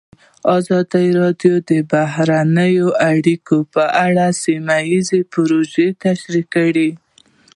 [0.57, 2.73] ازادي راډیو د بهرنۍ
[3.11, 6.89] اړیکې په اړه سیمه ییزې پروژې تشریح کړې.